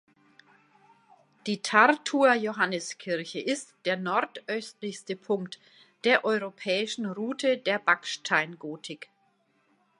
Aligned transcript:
Die 1.45 1.61
Tartuer 1.61 2.33
Johanniskirche 2.33 3.37
ist 3.39 3.75
der 3.85 3.97
nordöstlichste 3.97 5.15
Punkt 5.15 5.59
der 6.05 6.25
Europäischen 6.25 7.05
Route 7.05 7.59
der 7.59 7.77
Backsteingotik. 7.77 9.11